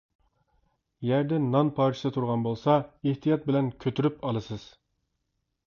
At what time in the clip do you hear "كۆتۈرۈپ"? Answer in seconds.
3.87-4.27